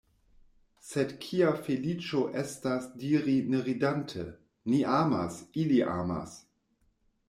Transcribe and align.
Sed 0.87 1.11
kia 1.25 1.51
feliĉo 1.67 2.23
estas 2.45 2.89
diri 3.05 3.37
ne 3.53 3.63
ridante: 3.71 4.29
„Ni 4.73 4.85
amas, 4.99 5.41
ili 5.67 5.83
amas. 5.97 6.39